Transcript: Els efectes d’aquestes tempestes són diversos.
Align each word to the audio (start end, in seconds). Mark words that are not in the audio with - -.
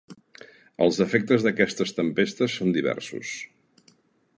Els 0.85 1.01
efectes 1.05 1.45
d’aquestes 1.47 1.95
tempestes 2.01 2.59
són 2.61 2.77
diversos. 2.79 3.37